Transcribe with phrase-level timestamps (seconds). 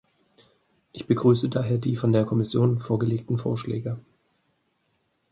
[0.93, 3.99] Ich begrüße daher die von der Kommission vorgelegten Vorschläge.